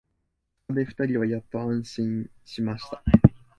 [0.67, 3.03] そこで二人はやっと安心しました